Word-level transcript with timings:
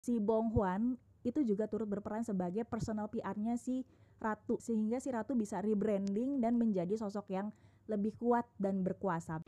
si 0.00 0.16
Bong 0.16 0.48
Hwan 0.56 0.96
itu 1.20 1.44
juga 1.44 1.68
turut 1.68 1.84
berperan 1.84 2.24
sebagai 2.24 2.64
personal 2.64 3.12
PR-nya 3.12 3.60
si 3.60 3.84
Ratu 4.16 4.56
sehingga 4.56 4.96
si 4.96 5.12
Ratu 5.12 5.36
bisa 5.36 5.60
rebranding 5.60 6.40
dan 6.40 6.56
menjadi 6.56 6.96
sosok 6.96 7.28
yang 7.28 7.52
lebih 7.84 8.16
kuat 8.16 8.48
dan 8.56 8.80
berkuasa. 8.80 9.44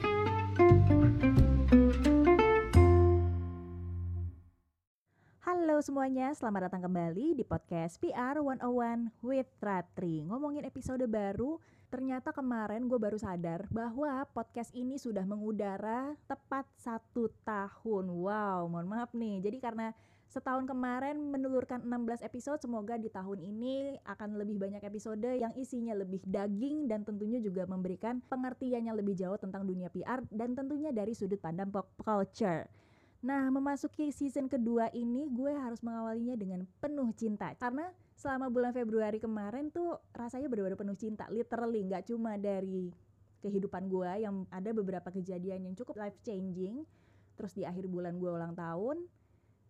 Halo 5.41 5.81
semuanya, 5.81 6.37
selamat 6.37 6.69
datang 6.69 6.85
kembali 6.85 7.33
di 7.33 7.45
podcast 7.49 7.97
PR 7.97 8.37
101 8.37 9.09
with 9.25 9.49
Ratri. 9.57 10.21
Ngomongin 10.29 10.69
episode 10.69 11.09
baru, 11.09 11.57
ternyata 11.89 12.29
kemarin 12.29 12.85
gue 12.93 13.01
baru 13.01 13.17
sadar 13.17 13.65
bahwa 13.73 14.29
podcast 14.37 14.69
ini 14.77 15.01
sudah 15.01 15.25
mengudara 15.25 16.13
tepat 16.29 16.69
satu 16.77 17.33
tahun. 17.41 18.05
Wow, 18.13 18.69
mohon 18.69 18.89
maaf 18.89 19.17
nih. 19.17 19.41
Jadi 19.41 19.59
karena 19.65 19.97
setahun 20.33 20.65
kemarin 20.65 21.29
menelurkan 21.29 21.85
16 21.85 22.25
episode, 22.25 22.57
semoga 22.65 22.97
di 22.97 23.13
tahun 23.13 23.45
ini 23.45 24.01
akan 24.01 24.41
lebih 24.41 24.57
banyak 24.57 24.81
episode 24.81 25.21
yang 25.29 25.53
isinya 25.61 25.93
lebih 25.93 26.25
daging 26.25 26.89
dan 26.89 27.05
tentunya 27.05 27.37
juga 27.37 27.69
memberikan 27.69 28.25
pengertiannya 28.33 28.97
lebih 28.97 29.13
jauh 29.13 29.37
tentang 29.37 29.69
dunia 29.69 29.93
PR 29.93 30.25
dan 30.33 30.57
tentunya 30.57 30.89
dari 30.89 31.13
sudut 31.13 31.37
pandang 31.37 31.69
pop 31.69 31.93
culture. 32.01 32.65
Nah, 33.23 33.53
memasuki 33.53 34.09
season 34.09 34.49
kedua 34.49 34.89
ini 34.97 35.29
gue 35.29 35.53
harus 35.53 35.85
mengawalinya 35.85 36.35
dengan 36.35 36.65
penuh 36.81 37.13
cinta 37.13 37.53
karena 37.61 37.93
selama 38.17 38.49
bulan 38.49 38.73
Februari 38.73 39.21
kemarin 39.21 39.69
tuh 39.69 40.01
rasanya 40.17 40.49
benar-benar 40.49 40.81
penuh 40.81 40.97
cinta, 40.97 41.29
literally 41.29 41.85
nggak 41.85 42.09
cuma 42.09 42.41
dari 42.41 42.89
kehidupan 43.45 43.93
gue 43.93 44.25
yang 44.25 44.49
ada 44.49 44.73
beberapa 44.73 45.13
kejadian 45.13 45.69
yang 45.69 45.75
cukup 45.77 46.09
life 46.09 46.19
changing, 46.25 46.89
terus 47.37 47.53
di 47.53 47.69
akhir 47.69 47.85
bulan 47.87 48.17
gue 48.17 48.31
ulang 48.33 48.57
tahun, 48.57 49.07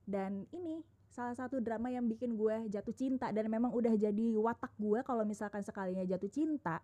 dan 0.06 0.44
ini 0.50 0.82
salah 1.12 1.36
satu 1.36 1.60
drama 1.60 1.92
yang 1.92 2.08
bikin 2.08 2.32
gue 2.32 2.72
jatuh 2.72 2.96
cinta 2.96 3.28
dan 3.28 3.44
memang 3.52 3.68
udah 3.68 3.92
jadi 3.92 4.32
watak 4.40 4.72
gue 4.80 5.04
kalau 5.04 5.28
misalkan 5.28 5.60
sekalinya 5.60 6.02
jatuh 6.08 6.32
cinta 6.32 6.80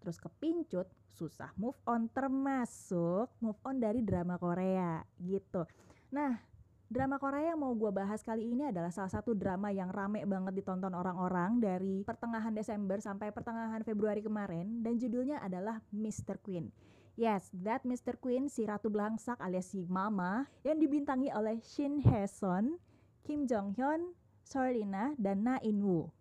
terus 0.00 0.16
kepincut 0.16 0.88
susah 1.12 1.52
move 1.60 1.76
on 1.84 2.08
termasuk 2.08 3.28
move 3.42 3.60
on 3.68 3.76
dari 3.76 4.00
drama 4.00 4.40
Korea 4.40 5.04
gitu 5.20 5.68
nah 6.08 6.40
drama 6.88 7.20
Korea 7.20 7.52
yang 7.52 7.60
mau 7.60 7.76
gue 7.76 7.92
bahas 7.92 8.24
kali 8.24 8.48
ini 8.54 8.72
adalah 8.72 8.88
salah 8.88 9.12
satu 9.12 9.36
drama 9.36 9.68
yang 9.74 9.92
rame 9.92 10.24
banget 10.24 10.56
ditonton 10.56 10.96
orang-orang 10.96 11.60
dari 11.60 12.00
pertengahan 12.00 12.56
Desember 12.56 12.96
sampai 13.02 13.28
pertengahan 13.28 13.84
Februari 13.84 14.24
kemarin 14.24 14.80
dan 14.80 14.96
judulnya 14.96 15.42
adalah 15.44 15.84
Mr. 15.92 16.40
Queen 16.40 16.70
Yes, 17.16 17.48
that 17.64 17.80
Mr. 17.88 18.20
Queen, 18.20 18.52
si 18.52 18.68
Ratu 18.68 18.92
Belangsak 18.92 19.40
alias 19.40 19.72
si 19.72 19.88
Mama 19.88 20.44
yang 20.60 20.76
dibintangi 20.76 21.32
oleh 21.32 21.56
Shin 21.64 21.96
Hye 22.04 22.28
Son, 22.28 22.76
Kim 23.24 23.48
Jong 23.48 23.72
Hyun, 23.72 24.12
Sorlina, 24.44 25.16
dan 25.16 25.40
Na 25.40 25.56
In 25.64 25.80
Woo. 25.80 26.12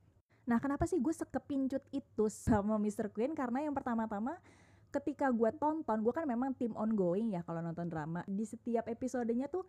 Nah, 0.47 0.55
kenapa 0.55 0.87
sih 0.87 1.03
gue 1.03 1.11
sekepincut 1.11 1.83
itu 1.91 2.31
sama 2.31 2.79
Mr. 2.79 3.11
Queen? 3.11 3.35
Karena 3.35 3.67
yang 3.67 3.75
pertama-tama 3.75 4.39
ketika 4.87 5.27
gue 5.35 5.51
tonton, 5.59 5.99
gue 5.99 6.13
kan 6.15 6.23
memang 6.23 6.55
tim 6.55 6.71
ongoing 6.79 7.35
ya 7.35 7.43
kalau 7.43 7.59
nonton 7.59 7.91
drama. 7.91 8.23
Di 8.23 8.47
setiap 8.47 8.87
episodenya 8.87 9.51
tuh 9.51 9.67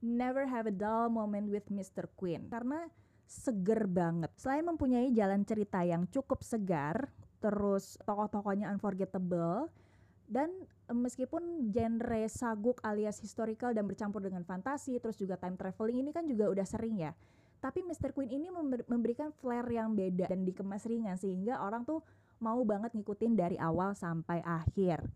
never 0.00 0.48
have 0.48 0.64
a 0.64 0.72
dull 0.72 1.12
moment 1.12 1.52
with 1.52 1.68
Mr. 1.68 2.08
Queen. 2.16 2.48
Karena 2.48 2.88
seger 3.28 3.84
banget. 3.84 4.32
Selain 4.40 4.64
mempunyai 4.64 5.12
jalan 5.12 5.44
cerita 5.44 5.84
yang 5.84 6.08
cukup 6.08 6.40
segar, 6.40 7.12
terus 7.44 8.00
tokoh-tokohnya 8.08 8.72
unforgettable, 8.72 9.68
dan 10.30 10.48
meskipun 10.90 11.72
genre 11.72 12.22
saguk 12.28 12.78
alias 12.84 13.18
historical 13.20 13.72
dan 13.72 13.88
bercampur 13.88 14.22
dengan 14.22 14.44
fantasi 14.44 14.98
terus 15.00 15.16
juga 15.16 15.40
time 15.40 15.56
traveling 15.56 16.04
ini 16.04 16.10
kan 16.12 16.28
juga 16.28 16.48
udah 16.52 16.66
sering 16.66 17.00
ya 17.00 17.12
tapi 17.62 17.78
Mr. 17.86 18.10
Queen 18.10 18.42
ini 18.42 18.50
memberikan 18.90 19.30
flair 19.38 19.62
yang 19.70 19.94
beda 19.94 20.26
dan 20.26 20.42
dikemas 20.42 20.82
ringan 20.82 21.14
sehingga 21.14 21.62
orang 21.62 21.86
tuh 21.86 22.02
mau 22.42 22.58
banget 22.66 22.90
ngikutin 22.98 23.38
dari 23.38 23.56
awal 23.56 23.94
sampai 23.94 24.42
akhir 24.42 25.06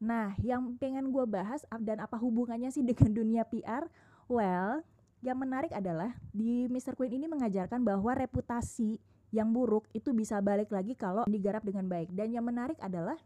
nah 0.00 0.32
yang 0.40 0.78
pengen 0.80 1.12
gue 1.12 1.26
bahas 1.28 1.60
dan 1.82 2.00
apa 2.00 2.16
hubungannya 2.16 2.72
sih 2.72 2.80
dengan 2.86 3.12
dunia 3.12 3.42
PR 3.44 3.84
well 4.30 4.80
yang 5.20 5.36
menarik 5.36 5.68
adalah 5.76 6.16
di 6.32 6.64
Mr. 6.72 6.96
Queen 6.96 7.20
ini 7.20 7.28
mengajarkan 7.28 7.84
bahwa 7.84 8.16
reputasi 8.16 8.96
yang 9.30 9.52
buruk 9.52 9.84
itu 9.92 10.10
bisa 10.16 10.40
balik 10.40 10.72
lagi 10.72 10.96
kalau 10.96 11.28
digarap 11.28 11.62
dengan 11.62 11.86
baik 11.86 12.08
dan 12.16 12.32
yang 12.32 12.42
menarik 12.42 12.80
adalah 12.80 13.20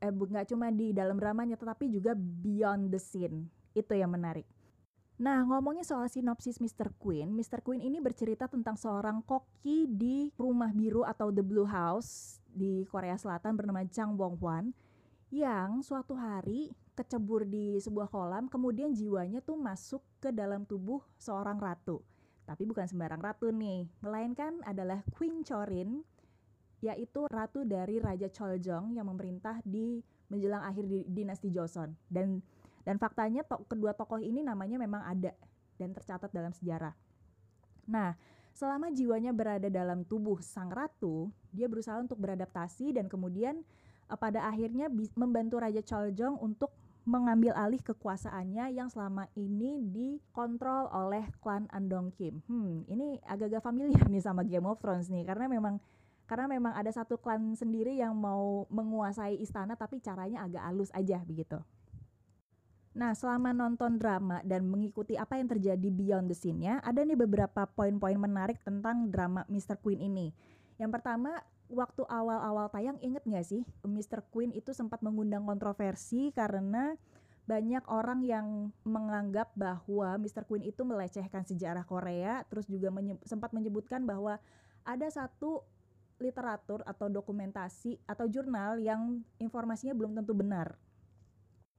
eh 0.00 0.10
nggak 0.10 0.48
cuma 0.50 0.72
di 0.72 0.96
dalam 0.96 1.20
dramanya 1.20 1.60
tetapi 1.60 1.92
juga 1.92 2.16
beyond 2.16 2.88
the 2.88 3.00
scene 3.00 3.46
itu 3.76 3.92
yang 3.94 4.10
menarik 4.10 4.48
Nah, 5.20 5.44
ngomongin 5.44 5.84
soal 5.84 6.08
sinopsis 6.08 6.56
Mr. 6.64 6.96
Queen, 6.96 7.28
Mr. 7.36 7.60
Queen 7.60 7.84
ini 7.84 8.00
bercerita 8.00 8.48
tentang 8.48 8.80
seorang 8.80 9.20
koki 9.20 9.84
di 9.84 10.32
rumah 10.40 10.72
biru 10.72 11.04
atau 11.04 11.28
The 11.28 11.44
Blue 11.44 11.68
House 11.68 12.40
di 12.48 12.88
Korea 12.88 13.20
Selatan 13.20 13.52
bernama 13.52 13.84
Chang 13.92 14.16
Bong 14.16 14.40
Hwan 14.40 14.72
yang 15.28 15.84
suatu 15.84 16.16
hari 16.16 16.72
kecebur 16.96 17.44
di 17.44 17.76
sebuah 17.84 18.08
kolam 18.08 18.48
kemudian 18.48 18.96
jiwanya 18.96 19.44
tuh 19.44 19.60
masuk 19.60 20.00
ke 20.24 20.32
dalam 20.32 20.64
tubuh 20.64 21.04
seorang 21.20 21.60
ratu. 21.60 22.00
Tapi 22.48 22.64
bukan 22.64 22.88
sembarang 22.88 23.20
ratu 23.20 23.52
nih, 23.52 23.92
melainkan 24.00 24.64
adalah 24.64 25.04
Queen 25.12 25.44
Chorin 25.44 26.00
yaitu 26.80 27.28
ratu 27.28 27.64
dari 27.68 28.00
Raja 28.00 28.28
Choljong 28.32 28.96
yang 28.96 29.04
memerintah 29.08 29.60
di 29.64 30.00
menjelang 30.32 30.64
akhir 30.64 30.84
di, 30.88 31.04
dinasti 31.04 31.52
Joseon 31.52 31.92
dan 32.08 32.40
dan 32.84 32.96
faktanya 32.96 33.44
to, 33.44 33.60
kedua 33.68 33.92
tokoh 33.92 34.16
ini 34.16 34.40
namanya 34.40 34.80
memang 34.80 35.04
ada 35.04 35.36
dan 35.76 35.92
tercatat 35.92 36.32
dalam 36.32 36.52
sejarah. 36.56 36.96
Nah, 37.88 38.16
selama 38.56 38.92
jiwanya 38.92 39.32
berada 39.32 39.68
dalam 39.68 40.04
tubuh 40.04 40.40
sang 40.40 40.72
ratu, 40.72 41.28
dia 41.52 41.68
berusaha 41.68 41.96
untuk 42.00 42.20
beradaptasi 42.20 42.96
dan 42.96 43.08
kemudian 43.08 43.60
uh, 44.08 44.16
pada 44.16 44.48
akhirnya 44.48 44.88
membantu 45.16 45.60
Raja 45.60 45.80
Choljong 45.84 46.40
untuk 46.40 46.72
mengambil 47.08 47.56
alih 47.56 47.80
kekuasaannya 47.80 48.76
yang 48.76 48.92
selama 48.92 49.24
ini 49.32 49.80
dikontrol 49.80 50.92
oleh 50.92 51.24
klan 51.40 51.64
Andong 51.72 52.12
Kim. 52.12 52.44
Hmm, 52.44 52.84
ini 52.92 53.16
agak-agak 53.24 53.64
familiar 53.64 54.04
nih 54.04 54.20
sama 54.20 54.44
Game 54.44 54.68
of 54.68 54.78
Thrones 54.78 55.08
nih 55.08 55.24
karena 55.24 55.48
memang 55.48 55.80
karena 56.30 56.46
memang 56.46 56.78
ada 56.78 56.94
satu 56.94 57.18
klan 57.18 57.58
sendiri 57.58 57.98
yang 57.98 58.14
mau 58.14 58.70
menguasai 58.70 59.34
istana 59.42 59.74
tapi 59.74 59.98
caranya 59.98 60.46
agak 60.46 60.62
halus 60.62 60.94
aja 60.94 61.18
begitu. 61.26 61.58
Nah, 62.94 63.18
selama 63.18 63.50
nonton 63.50 63.98
drama 63.98 64.38
dan 64.46 64.66
mengikuti 64.70 65.18
apa 65.18 65.42
yang 65.42 65.50
terjadi 65.50 65.88
beyond 65.90 66.30
the 66.30 66.34
scene-nya, 66.38 66.78
ada 66.86 67.02
nih 67.02 67.18
beberapa 67.18 67.66
poin-poin 67.66 68.14
menarik 68.14 68.62
tentang 68.62 69.10
drama 69.10 69.42
Mr. 69.50 69.78
Queen 69.82 69.98
ini. 69.98 70.30
Yang 70.78 70.98
pertama, 70.98 71.38
waktu 71.66 72.02
awal-awal 72.06 72.70
tayang 72.70 72.98
inget 73.02 73.22
gak 73.26 73.46
sih 73.46 73.62
Mr. 73.82 74.26
Queen 74.30 74.54
itu 74.54 74.70
sempat 74.70 75.02
mengundang 75.02 75.46
kontroversi 75.46 76.30
karena 76.34 76.94
banyak 77.46 77.82
orang 77.90 78.22
yang 78.22 78.70
menganggap 78.86 79.50
bahwa 79.58 80.14
Mr. 80.18 80.46
Queen 80.46 80.62
itu 80.62 80.86
melecehkan 80.86 81.42
sejarah 81.42 81.82
Korea, 81.82 82.46
terus 82.46 82.70
juga 82.70 82.94
menyeb 82.94 83.18
sempat 83.26 83.50
menyebutkan 83.50 84.06
bahwa 84.06 84.38
ada 84.86 85.06
satu 85.10 85.62
literatur 86.20 86.84
atau 86.84 87.08
dokumentasi 87.08 87.98
atau 88.04 88.28
jurnal 88.28 88.78
yang 88.78 89.24
informasinya 89.40 89.96
belum 89.96 90.14
tentu 90.14 90.36
benar. 90.36 90.76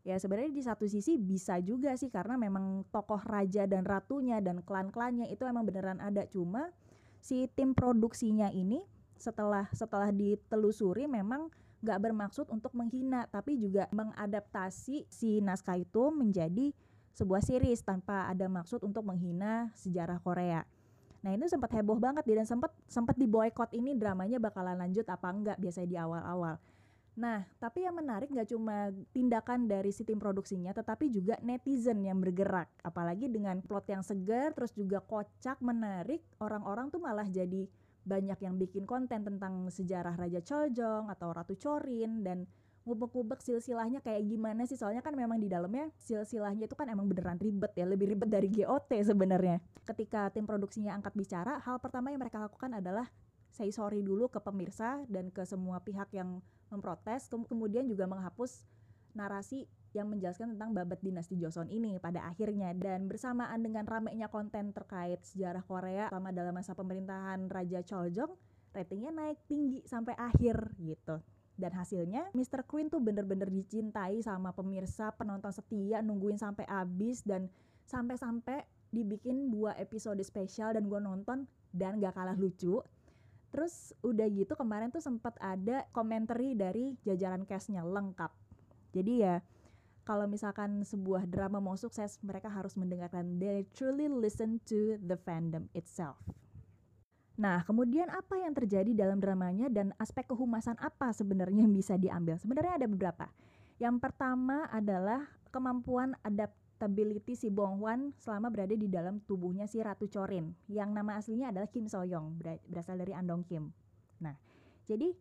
Ya 0.02 0.18
sebenarnya 0.18 0.50
di 0.50 0.66
satu 0.66 0.90
sisi 0.90 1.22
bisa 1.22 1.62
juga 1.62 1.94
sih 1.94 2.10
karena 2.10 2.34
memang 2.34 2.82
tokoh 2.90 3.22
raja 3.22 3.70
dan 3.70 3.86
ratunya 3.86 4.42
dan 4.42 4.66
klan-klannya 4.66 5.30
itu 5.30 5.46
emang 5.46 5.62
beneran 5.62 6.02
ada 6.02 6.26
cuma 6.26 6.74
si 7.22 7.46
tim 7.54 7.78
produksinya 7.78 8.50
ini 8.50 8.82
setelah 9.22 9.70
setelah 9.70 10.10
ditelusuri 10.10 11.06
memang 11.06 11.54
nggak 11.86 12.02
bermaksud 12.02 12.50
untuk 12.50 12.74
menghina 12.74 13.30
tapi 13.30 13.62
juga 13.62 13.86
mengadaptasi 13.94 15.06
si 15.06 15.38
naskah 15.38 15.78
itu 15.78 16.10
menjadi 16.10 16.74
sebuah 17.14 17.46
series 17.46 17.86
tanpa 17.86 18.26
ada 18.26 18.50
maksud 18.50 18.82
untuk 18.82 19.06
menghina 19.06 19.70
sejarah 19.78 20.18
Korea. 20.18 20.66
Nah 21.22 21.32
itu 21.38 21.46
sempat 21.46 21.70
heboh 21.78 22.02
banget 22.02 22.26
dan 22.26 22.46
sempat 22.50 22.74
sempat 22.90 23.14
diboykot 23.18 23.70
ini 23.78 23.94
dramanya 23.94 24.42
bakalan 24.42 24.78
lanjut 24.78 25.06
apa 25.06 25.28
enggak 25.30 25.58
biasanya 25.62 25.90
di 25.90 25.98
awal-awal. 25.98 26.58
Nah, 27.12 27.44
tapi 27.60 27.84
yang 27.84 28.00
menarik 28.00 28.32
nggak 28.32 28.56
cuma 28.56 28.88
tindakan 29.12 29.68
dari 29.68 29.92
si 29.92 30.08
tim 30.08 30.16
produksinya, 30.16 30.72
tetapi 30.72 31.12
juga 31.12 31.36
netizen 31.44 32.00
yang 32.08 32.24
bergerak. 32.24 32.72
Apalagi 32.88 33.28
dengan 33.28 33.60
plot 33.60 33.86
yang 33.92 34.00
segar, 34.00 34.56
terus 34.56 34.72
juga 34.72 35.04
kocak, 35.04 35.60
menarik, 35.60 36.24
orang-orang 36.40 36.88
tuh 36.88 37.04
malah 37.04 37.28
jadi 37.28 37.68
banyak 38.02 38.40
yang 38.42 38.56
bikin 38.58 38.88
konten 38.88 39.22
tentang 39.28 39.68
sejarah 39.70 40.18
Raja 40.18 40.42
Choljong 40.42 41.12
atau 41.12 41.30
Ratu 41.36 41.54
Chorin 41.60 42.26
dan 42.26 42.48
ngubek-ngubek 42.82 43.40
silsilahnya 43.46 44.02
kayak 44.02 44.26
gimana 44.26 44.66
sih? 44.66 44.78
Soalnya 44.78 45.06
kan 45.06 45.14
memang 45.14 45.38
di 45.38 45.48
dalamnya 45.48 45.90
silsilahnya 46.02 46.66
itu 46.66 46.74
kan 46.74 46.90
emang 46.90 47.06
beneran 47.06 47.38
ribet 47.38 47.72
ya 47.78 47.86
lebih 47.86 48.12
ribet 48.14 48.30
dari 48.30 48.50
GOT 48.50 48.92
sebenarnya. 49.06 49.62
Ketika 49.86 50.34
tim 50.34 50.50
produksinya 50.50 50.98
angkat 50.98 51.14
bicara 51.14 51.62
hal 51.62 51.78
pertama 51.78 52.10
yang 52.10 52.22
mereka 52.22 52.42
lakukan 52.42 52.74
adalah 52.78 53.06
say 53.54 53.70
sorry 53.70 54.02
dulu 54.02 54.32
ke 54.32 54.40
pemirsa 54.42 55.04
dan 55.12 55.30
ke 55.30 55.44
semua 55.44 55.84
pihak 55.84 56.10
yang 56.16 56.40
memprotes 56.72 57.28
kemudian 57.28 57.84
juga 57.84 58.08
menghapus 58.08 58.64
narasi 59.12 59.68
yang 59.92 60.08
menjelaskan 60.08 60.56
tentang 60.56 60.72
babat 60.72 61.04
dinasti 61.04 61.36
Joseon 61.36 61.68
ini 61.68 62.00
pada 62.00 62.24
akhirnya. 62.24 62.72
Dan 62.72 63.12
bersamaan 63.12 63.60
dengan 63.60 63.84
ramainya 63.84 64.32
konten 64.32 64.72
terkait 64.72 65.20
sejarah 65.28 65.64
Korea 65.68 66.08
selama 66.08 66.32
dalam 66.32 66.56
masa 66.56 66.72
pemerintahan 66.72 67.52
Raja 67.52 67.84
Choljong 67.84 68.32
ratingnya 68.72 69.12
naik 69.12 69.40
tinggi 69.52 69.84
sampai 69.84 70.16
akhir 70.16 70.80
gitu 70.80 71.20
dan 71.62 71.78
hasilnya 71.78 72.34
Mr. 72.34 72.66
Queen 72.66 72.90
tuh 72.90 72.98
bener-bener 72.98 73.46
dicintai 73.54 74.26
sama 74.26 74.50
pemirsa 74.50 75.14
penonton 75.14 75.54
setia 75.54 76.02
nungguin 76.02 76.42
sampai 76.42 76.66
habis 76.66 77.22
dan 77.22 77.46
sampai-sampai 77.86 78.66
dibikin 78.90 79.54
dua 79.54 79.78
episode 79.78 80.20
spesial 80.26 80.74
dan 80.74 80.90
gue 80.90 80.98
nonton 80.98 81.46
dan 81.70 82.02
gak 82.02 82.18
kalah 82.18 82.36
lucu 82.36 82.82
terus 83.54 83.94
udah 84.02 84.26
gitu 84.26 84.58
kemarin 84.58 84.90
tuh 84.90 85.04
sempat 85.04 85.38
ada 85.38 85.86
komentari 85.94 86.58
dari 86.58 86.98
jajaran 87.06 87.46
castnya 87.46 87.86
lengkap 87.86 88.34
jadi 88.92 89.14
ya 89.16 89.36
kalau 90.02 90.26
misalkan 90.26 90.82
sebuah 90.82 91.30
drama 91.30 91.62
mau 91.62 91.78
sukses, 91.78 92.18
mereka 92.26 92.50
harus 92.50 92.74
mendengarkan 92.74 93.38
they 93.38 93.64
truly 93.78 94.10
listen 94.10 94.58
to 94.66 94.98
the 94.98 95.14
fandom 95.14 95.70
itself. 95.78 96.18
Nah, 97.40 97.64
kemudian 97.64 98.12
apa 98.12 98.36
yang 98.36 98.52
terjadi 98.52 98.92
dalam 98.92 99.24
dramanya 99.24 99.72
dan 99.72 99.96
aspek 99.98 100.28
kehumasan 100.28 100.76
apa 100.84 101.16
sebenarnya 101.16 101.64
yang 101.64 101.74
bisa 101.74 101.96
diambil? 101.96 102.36
Sebenarnya 102.36 102.76
ada 102.82 102.88
beberapa. 102.92 103.26
Yang 103.80 103.96
pertama 104.04 104.68
adalah 104.68 105.26
kemampuan 105.50 106.14
adaptability 106.22 107.34
si 107.34 107.48
Bong 107.48 107.80
Hwan 107.80 108.12
selama 108.20 108.52
berada 108.52 108.76
di 108.76 108.86
dalam 108.92 109.24
tubuhnya 109.24 109.66
si 109.66 109.80
Ratu 109.80 110.06
Chorin, 110.12 110.54
yang 110.68 110.92
nama 110.92 111.18
aslinya 111.18 111.50
adalah 111.50 111.72
Kim 111.72 111.88
So 111.88 112.04
Young, 112.04 112.38
berasal 112.68 113.00
dari 113.00 113.16
Andong 113.16 113.48
Kim. 113.48 113.74
Nah, 114.22 114.38
jadi 114.86 115.16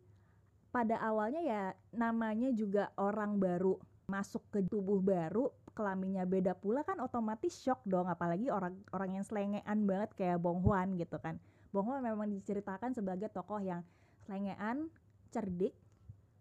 pada 0.71 1.03
awalnya 1.03 1.41
ya 1.43 1.61
namanya 1.91 2.53
juga 2.55 2.95
orang 2.95 3.35
baru 3.41 3.75
masuk 4.07 4.43
ke 4.51 4.59
tubuh 4.63 5.03
baru 5.03 5.51
kelaminnya 5.71 6.27
beda 6.27 6.55
pula 6.55 6.83
kan 6.83 6.99
otomatis 6.99 7.55
shock 7.59 7.79
dong 7.87 8.07
apalagi 8.07 8.51
orang 8.51 8.75
orang 8.91 9.19
yang 9.19 9.25
selengean 9.27 9.87
banget 9.87 10.11
kayak 10.15 10.39
Bong 10.39 10.63
Hwan 10.63 10.99
gitu 10.99 11.15
kan 11.19 11.39
Bong 11.71 11.87
memang 12.03 12.27
diceritakan 12.27 12.91
sebagai 12.91 13.31
tokoh 13.31 13.63
yang 13.63 13.81
selengean 14.27 14.91
cerdik 15.31 15.71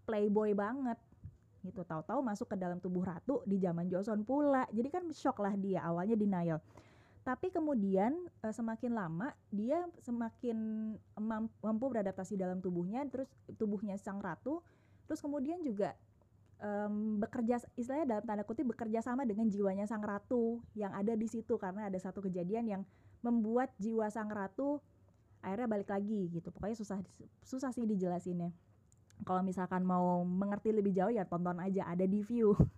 playboy 0.05 0.53
banget 0.59 0.99
gitu. 1.62 1.87
Tahu-tahu 1.87 2.21
masuk 2.25 2.50
ke 2.50 2.56
dalam 2.59 2.82
tubuh 2.82 3.06
ratu 3.06 3.47
di 3.47 3.62
zaman 3.62 3.87
Joseon 3.87 4.27
pula. 4.27 4.67
Jadi 4.75 4.88
kan 4.91 5.05
shock 5.15 5.38
lah 5.38 5.55
dia 5.55 5.87
awalnya 5.87 6.19
denial. 6.19 6.59
Tapi 7.21 7.53
kemudian 7.53 8.17
uh, 8.43 8.50
semakin 8.50 8.97
lama 8.97 9.31
dia 9.53 9.85
semakin 10.03 10.56
mampu 11.61 11.85
beradaptasi 11.93 12.35
dalam 12.35 12.65
tubuhnya 12.65 13.05
terus 13.12 13.29
tubuhnya 13.61 14.00
sang 14.00 14.25
ratu 14.25 14.65
terus 15.05 15.21
kemudian 15.21 15.61
juga 15.61 15.93
um, 16.65 17.21
bekerja 17.21 17.61
istilahnya 17.76 18.17
dalam 18.17 18.25
tanda 18.25 18.43
kutip 18.49 18.73
bekerja 18.73 19.05
sama 19.05 19.29
dengan 19.29 19.53
jiwanya 19.53 19.85
sang 19.85 20.00
ratu 20.00 20.65
yang 20.73 20.97
ada 20.97 21.12
di 21.12 21.29
situ. 21.29 21.61
Karena 21.61 21.93
ada 21.93 21.99
satu 22.00 22.25
kejadian 22.25 22.65
yang 22.67 22.83
membuat 23.21 23.69
jiwa 23.76 24.09
sang 24.09 24.33
ratu 24.33 24.81
akhirnya 25.41 25.69
balik 25.69 25.89
lagi 25.91 26.29
gitu. 26.33 26.49
Pokoknya 26.53 26.77
susah 26.77 26.99
susah 27.45 27.71
sih 27.73 27.85
dijelasinnya. 27.85 28.53
Kalau 29.25 29.45
misalkan 29.45 29.85
mau 29.85 30.25
mengerti 30.25 30.73
lebih 30.73 30.97
jauh 30.97 31.13
ya 31.13 31.29
tonton 31.29 31.61
aja 31.61 31.89
ada 31.89 32.05
di 32.05 32.21
view. 32.25 32.57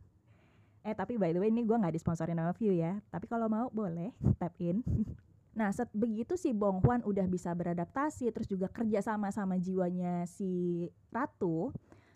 Eh 0.83 0.99
tapi 0.99 1.15
by 1.15 1.31
the 1.31 1.39
way 1.39 1.47
ini 1.47 1.63
gue 1.63 1.79
nggak 1.79 1.95
disponsorin 1.95 2.35
sama 2.35 2.51
view 2.59 2.75
ya. 2.75 2.99
Tapi 3.07 3.31
kalau 3.31 3.47
mau 3.47 3.71
boleh 3.71 4.11
tap 4.35 4.59
in. 4.59 4.83
Nah, 5.53 5.69
set 5.69 5.93
begitu 5.93 6.33
si 6.41 6.57
Bong 6.57 6.81
Hwan 6.81 7.05
udah 7.05 7.29
bisa 7.29 7.53
beradaptasi, 7.53 8.33
terus 8.33 8.49
juga 8.49 8.73
kerja 8.73 9.05
sama 9.05 9.29
sama 9.29 9.61
jiwanya 9.61 10.25
si 10.25 10.89
Ratu, 11.13 11.69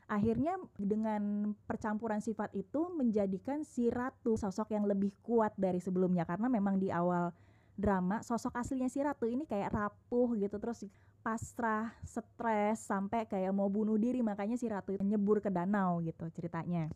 akhirnya 0.06 0.56
dengan 0.78 1.52
percampuran 1.66 2.22
sifat 2.22 2.54
itu 2.54 2.88
menjadikan 2.94 3.66
si 3.66 3.90
ratu 3.90 4.38
sosok 4.38 4.72
yang 4.72 4.86
lebih 4.86 5.12
kuat 5.20 5.52
dari 5.58 5.82
sebelumnya. 5.82 6.22
Karena 6.24 6.46
memang 6.46 6.78
di 6.78 6.88
awal 6.88 7.34
drama 7.76 8.24
sosok 8.24 8.56
aslinya 8.56 8.88
si 8.88 9.04
ratu 9.04 9.28
ini 9.28 9.44
kayak 9.44 9.70
rapuh 9.70 10.32
gitu 10.40 10.56
terus 10.56 10.88
pasrah, 11.20 11.90
stres 12.06 12.86
sampai 12.86 13.26
kayak 13.26 13.50
mau 13.50 13.66
bunuh 13.66 13.98
diri 13.98 14.22
makanya 14.22 14.54
si 14.54 14.70
ratu 14.70 14.94
nyebur 14.94 15.42
ke 15.42 15.50
danau 15.50 15.98
gitu 15.98 16.22
ceritanya. 16.30 16.86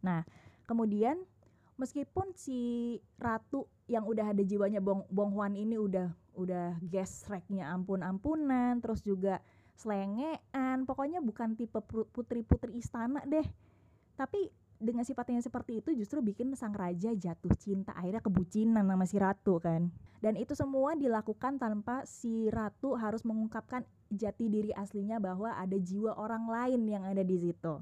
Nah, 0.00 0.24
kemudian 0.64 1.20
meskipun 1.76 2.32
si 2.32 2.96
ratu 3.20 3.68
yang 3.84 4.08
udah 4.08 4.32
ada 4.32 4.40
jiwanya 4.40 4.80
Bong 4.80 5.04
Bong 5.12 5.36
Hwan 5.36 5.60
ini 5.60 5.76
udah 5.76 6.08
udah 6.34 6.80
gesreknya 6.82 7.70
ampun-ampunan 7.70 8.80
terus 8.80 9.04
juga 9.04 9.38
selengean 9.76 10.86
pokoknya 10.86 11.22
bukan 11.22 11.54
tipe 11.58 11.78
putri-putri 11.84 12.78
istana 12.78 13.22
deh 13.26 13.44
tapi 14.14 14.50
dengan 14.84 15.02
sifatnya 15.02 15.40
seperti 15.40 15.80
itu 15.80 15.90
justru 15.96 16.20
bikin 16.20 16.52
sang 16.54 16.76
raja 16.76 17.10
jatuh 17.16 17.56
cinta 17.56 17.96
akhirnya 17.96 18.20
kebucinan 18.20 18.84
sama 18.84 19.04
si 19.08 19.16
ratu 19.16 19.56
kan. 19.58 19.88
Dan 20.20 20.36
itu 20.36 20.52
semua 20.52 20.92
dilakukan 20.94 21.56
tanpa 21.56 22.04
si 22.04 22.52
ratu 22.52 22.96
harus 22.96 23.24
mengungkapkan 23.24 23.84
jati 24.12 24.52
diri 24.52 24.70
aslinya 24.76 25.16
bahwa 25.18 25.56
ada 25.56 25.76
jiwa 25.80 26.16
orang 26.16 26.48
lain 26.48 26.80
yang 26.84 27.02
ada 27.04 27.24
di 27.24 27.36
situ. 27.40 27.80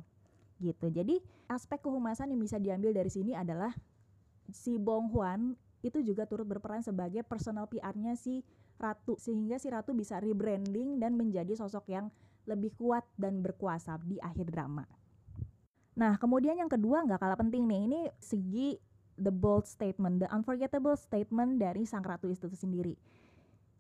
Gitu. 0.63 0.87
Jadi 0.95 1.19
aspek 1.51 1.83
kehumasan 1.83 2.31
yang 2.31 2.41
bisa 2.41 2.63
diambil 2.63 2.95
dari 2.95 3.11
sini 3.11 3.35
adalah 3.35 3.75
si 4.51 4.79
Bong 4.79 5.11
Hwan 5.11 5.59
itu 5.83 5.99
juga 6.07 6.31
turut 6.31 6.47
berperan 6.47 6.81
sebagai 6.87 7.27
personal 7.27 7.67
PR-nya 7.67 8.15
si 8.15 8.47
Ratu 8.79 9.19
sehingga 9.19 9.59
si 9.59 9.71
Ratu 9.71 9.95
bisa 9.95 10.23
rebranding 10.23 11.03
dan 11.03 11.19
menjadi 11.19 11.59
sosok 11.59 11.91
yang 11.91 12.07
lebih 12.47 12.75
kuat 12.75 13.07
dan 13.19 13.43
berkuasa 13.43 13.99
di 14.03 14.19
akhir 14.19 14.51
drama. 14.51 14.87
Nah, 15.93 16.17
kemudian 16.17 16.57
yang 16.57 16.71
kedua 16.73 17.05
nggak 17.05 17.21
kalah 17.21 17.39
penting 17.39 17.69
nih, 17.69 17.81
ini 17.85 18.01
segi 18.17 18.81
the 19.21 19.33
bold 19.33 19.69
statement, 19.69 20.25
the 20.25 20.29
unforgettable 20.33 20.97
statement 20.97 21.61
dari 21.61 21.85
sang 21.85 22.05
ratu 22.05 22.33
itu 22.33 22.49
sendiri. 22.53 22.97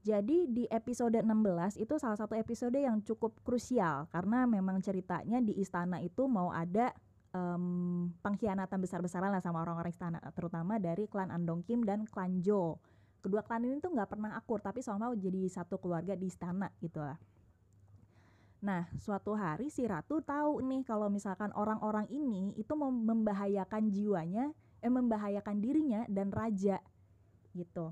Jadi 0.03 0.51
di 0.51 0.65
episode 0.67 1.15
16 1.15 1.79
itu 1.79 1.95
salah 1.97 2.19
satu 2.19 2.35
episode 2.35 2.75
yang 2.75 2.99
cukup 3.07 3.39
krusial 3.47 4.11
karena 4.11 4.51
memang 4.51 4.83
ceritanya 4.83 5.39
di 5.39 5.55
istana 5.63 6.03
itu 6.03 6.27
mau 6.27 6.51
ada 6.51 6.91
um, 7.31 8.11
pengkhianatan 8.19 8.83
besar-besaran 8.83 9.31
lah 9.31 9.39
sama 9.39 9.63
orang-orang 9.63 9.95
istana, 9.95 10.19
terutama 10.35 10.83
dari 10.83 11.07
klan 11.07 11.31
Andong 11.31 11.63
Kim 11.63 11.87
dan 11.87 12.03
klan 12.11 12.43
Jo 12.43 12.83
kedua 13.23 13.47
klan 13.47 13.63
ini 13.63 13.79
tuh 13.79 13.95
nggak 13.95 14.11
pernah 14.11 14.35
akur 14.35 14.59
tapi 14.59 14.83
sama 14.83 15.15
jadi 15.15 15.47
satu 15.47 15.79
keluarga 15.79 16.19
di 16.19 16.27
istana 16.27 16.69
gitu 16.83 16.99
lah 16.99 17.17
Nah, 18.63 18.87
suatu 19.03 19.35
hari 19.35 19.75
si 19.75 19.83
ratu 19.83 20.23
tahu 20.23 20.63
nih 20.63 20.87
kalau 20.87 21.11
misalkan 21.11 21.51
orang-orang 21.59 22.07
ini 22.15 22.55
itu 22.55 22.71
membahayakan 22.79 23.91
jiwanya, 23.91 24.55
eh 24.79 24.87
membahayakan 24.87 25.59
dirinya 25.59 26.07
dan 26.07 26.31
raja 26.31 26.79
gitu. 27.59 27.91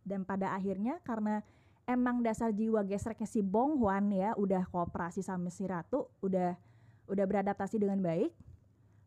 Dan 0.00 0.24
pada 0.24 0.56
akhirnya 0.56 1.04
karena 1.04 1.44
emang 1.84 2.24
dasar 2.24 2.48
jiwa 2.48 2.80
gesreknya 2.88 3.28
si 3.28 3.44
Bong 3.44 3.76
Hwan 3.76 4.08
ya 4.08 4.32
udah 4.40 4.64
kooperasi 4.72 5.20
sama 5.20 5.52
si 5.52 5.68
ratu, 5.68 6.08
udah 6.24 6.56
udah 7.12 7.24
beradaptasi 7.28 7.76
dengan 7.76 8.00
baik. 8.00 8.32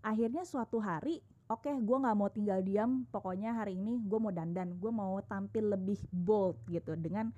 Akhirnya 0.05 0.45
suatu 0.45 0.77
hari 0.77 1.25
oke 1.49 1.65
okay, 1.65 1.73
gue 1.73 1.97
nggak 1.97 2.17
mau 2.21 2.29
tinggal 2.29 2.61
diam 2.61 3.09
pokoknya 3.09 3.57
hari 3.57 3.81
ini 3.81 3.97
gue 4.05 4.19
mau 4.21 4.29
dandan 4.29 4.77
gue 4.77 4.91
mau 4.93 5.17
tampil 5.25 5.73
lebih 5.73 5.97
bold 6.13 6.61
gitu 6.69 6.93
dengan 6.93 7.33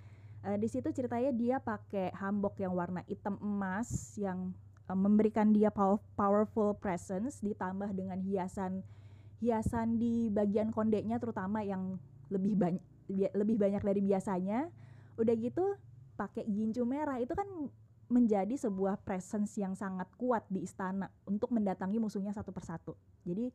uh, 0.45 0.57
di 0.57 0.67
situ 0.67 0.89
ceritanya 0.93 1.31
dia 1.33 1.57
pakai 1.61 2.13
hanbok 2.17 2.57
yang 2.61 2.73
warna 2.73 3.01
hitam 3.05 3.37
emas 3.41 4.15
yang 4.17 4.53
uh, 4.89 4.97
memberikan 4.97 5.53
dia 5.53 5.69
powerful 6.17 6.75
presence 6.77 7.41
ditambah 7.41 7.91
dengan 7.93 8.21
hiasan 8.21 8.81
hiasan 9.41 9.97
di 9.97 10.29
bagian 10.29 10.69
kondeknya 10.69 11.17
terutama 11.17 11.65
yang 11.65 11.97
lebih 12.29 12.53
banyak 12.55 12.83
lebih 13.33 13.57
banyak 13.59 13.81
dari 13.83 14.01
biasanya. 14.05 14.69
Udah 15.19 15.35
gitu 15.35 15.75
pakai 16.15 16.45
gincu 16.47 16.85
merah 16.85 17.17
itu 17.17 17.33
kan 17.33 17.49
menjadi 18.11 18.53
sebuah 18.53 19.01
presence 19.01 19.57
yang 19.57 19.73
sangat 19.73 20.07
kuat 20.19 20.45
di 20.51 20.63
istana 20.67 21.09
untuk 21.25 21.49
mendatangi 21.49 21.97
musuhnya 21.97 22.31
satu 22.31 22.53
persatu. 22.53 22.93
Jadi 23.25 23.49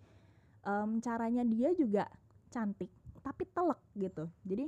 um, 0.67 0.99
caranya 0.99 1.47
dia 1.47 1.71
juga 1.77 2.11
cantik 2.51 2.91
tapi 3.23 3.47
telek 3.55 3.81
gitu. 3.95 4.27
Jadi 4.43 4.67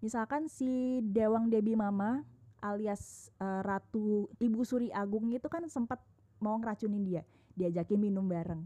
misalkan 0.00 0.48
si 0.48 1.00
Dewang 1.04 1.52
Debi 1.52 1.76
Mama 1.76 2.24
alias 2.60 3.32
uh, 3.40 3.64
Ratu 3.64 4.28
Ibu 4.36 4.60
Suri 4.64 4.92
Agung 4.92 5.32
itu 5.32 5.48
kan 5.48 5.64
sempat 5.68 6.00
mau 6.40 6.56
ngeracunin 6.56 7.04
dia 7.04 7.22
diajakin 7.56 8.00
minum 8.00 8.24
bareng. 8.24 8.64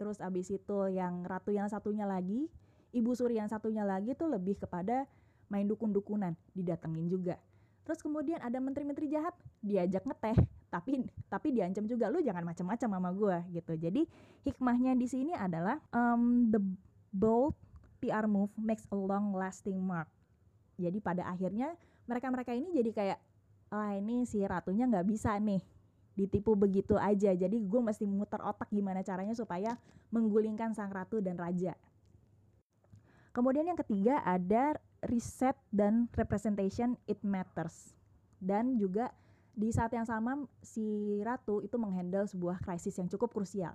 Terus 0.00 0.18
abis 0.18 0.50
itu 0.50 0.78
yang 0.90 1.22
ratu 1.24 1.52
yang 1.52 1.68
satunya 1.68 2.08
lagi 2.08 2.48
ibu 2.94 3.10
suri 3.12 3.38
yang 3.38 3.50
satunya 3.50 3.82
lagi 3.82 4.16
tuh 4.16 4.30
lebih 4.30 4.58
kepada 4.58 5.04
main 5.52 5.68
dukun-dukunan 5.68 6.34
didatengin 6.56 7.06
juga. 7.06 7.36
Terus 7.84 8.00
kemudian 8.00 8.40
ada 8.40 8.56
menteri-menteri 8.58 9.12
jahat 9.12 9.36
diajak 9.60 10.08
ngeteh 10.08 10.40
tapi 10.72 11.04
tapi 11.28 11.48
diancam 11.54 11.84
juga 11.86 12.08
lu 12.08 12.18
jangan 12.24 12.42
macam-macam 12.42 12.88
sama 12.96 13.10
gue 13.12 13.36
gitu. 13.60 13.72
Jadi 13.76 14.02
hikmahnya 14.48 14.96
di 14.96 15.06
sini 15.06 15.32
adalah 15.36 15.78
um, 15.92 16.48
the 16.48 16.58
bold 17.12 17.54
PR 18.00 18.24
move 18.24 18.50
makes 18.56 18.88
a 18.90 18.96
long 18.96 19.36
lasting 19.36 19.78
mark 19.78 20.08
jadi 20.76 20.98
pada 20.98 21.28
akhirnya 21.30 21.74
mereka-mereka 22.04 22.52
ini 22.52 22.70
jadi 22.74 22.90
kayak 22.92 23.18
ah 23.74 23.92
ini 23.96 24.22
si 24.28 24.42
ratunya 24.44 24.86
nggak 24.86 25.06
bisa 25.08 25.34
nih 25.40 25.62
ditipu 26.14 26.54
begitu 26.54 26.94
aja. 26.94 27.34
Jadi 27.34 27.58
gue 27.58 27.80
mesti 27.82 28.06
muter 28.06 28.38
otak 28.38 28.70
gimana 28.70 29.02
caranya 29.02 29.34
supaya 29.34 29.74
menggulingkan 30.14 30.72
sang 30.72 30.94
ratu 30.94 31.18
dan 31.18 31.34
raja. 31.34 31.74
Kemudian 33.34 33.66
yang 33.66 33.78
ketiga 33.78 34.22
ada 34.22 34.78
reset 35.10 35.58
dan 35.74 36.06
representation 36.14 36.94
it 37.10 37.18
matters. 37.26 37.98
Dan 38.38 38.78
juga 38.78 39.10
di 39.54 39.74
saat 39.74 39.90
yang 39.90 40.06
sama 40.06 40.46
si 40.62 41.18
ratu 41.22 41.62
itu 41.62 41.74
menghandle 41.78 42.26
sebuah 42.30 42.62
krisis 42.62 42.94
yang 42.98 43.10
cukup 43.10 43.30
krusial 43.30 43.74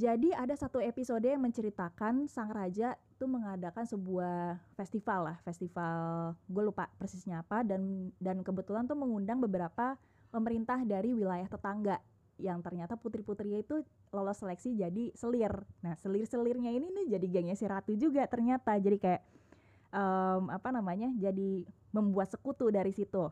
jadi 0.00 0.32
ada 0.32 0.56
satu 0.56 0.80
episode 0.80 1.22
yang 1.28 1.44
menceritakan 1.44 2.24
sang 2.24 2.48
raja 2.48 2.96
itu 2.96 3.24
mengadakan 3.28 3.84
sebuah 3.84 4.56
festival 4.72 5.30
lah, 5.30 5.36
festival 5.44 6.32
gue 6.48 6.62
lupa 6.64 6.88
persisnya 6.96 7.44
apa 7.44 7.60
dan 7.60 8.08
dan 8.16 8.40
kebetulan 8.40 8.88
tuh 8.88 8.96
mengundang 8.96 9.38
beberapa 9.38 10.00
pemerintah 10.32 10.80
dari 10.88 11.12
wilayah 11.12 11.44
tetangga 11.44 12.00
yang 12.40 12.64
ternyata 12.64 12.96
putri-putrinya 12.96 13.60
itu 13.60 13.84
lolos 14.10 14.40
seleksi 14.40 14.74
jadi 14.74 15.12
selir. 15.12 15.52
Nah 15.84 15.94
selir-selirnya 16.00 16.72
ini 16.72 16.88
nih 16.88 17.06
jadi 17.20 17.26
gengnya 17.28 17.56
si 17.56 17.68
ratu 17.68 17.92
juga 17.94 18.24
ternyata 18.26 18.74
jadi 18.80 18.96
kayak 18.96 19.22
um, 19.92 20.48
apa 20.48 20.72
namanya 20.72 21.12
jadi 21.20 21.68
membuat 21.92 22.32
sekutu 22.32 22.72
dari 22.72 22.90
situ. 22.90 23.28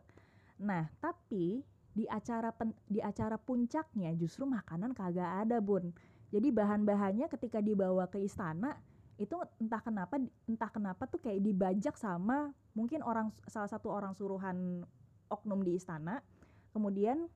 Nah 0.61 0.87
tapi 1.01 1.65
di 1.91 2.07
acara 2.07 2.55
pen, 2.55 2.71
di 2.87 3.03
acara 3.03 3.35
puncaknya 3.35 4.15
justru 4.15 4.47
makanan 4.47 4.95
kagak 4.95 5.43
ada 5.49 5.59
bun 5.59 5.91
jadi 6.31 6.49
bahan-bahannya 6.55 7.27
ketika 7.27 7.59
dibawa 7.59 8.07
ke 8.07 8.23
istana 8.23 8.79
itu 9.21 9.37
entah 9.61 9.85
kenapa 9.85 10.17
entah 10.49 10.71
kenapa 10.73 11.05
tuh 11.05 11.21
kayak 11.21 11.45
dibajak 11.45 11.95
sama 12.01 12.57
mungkin 12.73 13.05
orang 13.05 13.35
salah 13.45 13.69
satu 13.69 13.93
orang 13.93 14.17
suruhan 14.17 14.87
oknum 15.29 15.61
di 15.61 15.77
istana. 15.77 16.25
Kemudian 16.73 17.29